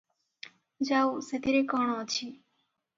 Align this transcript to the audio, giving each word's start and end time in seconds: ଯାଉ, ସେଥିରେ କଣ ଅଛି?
ଯାଉ, 0.91 1.13
ସେଥିରେ 1.29 1.63
କଣ 1.77 2.03
ଅଛି? 2.09 2.35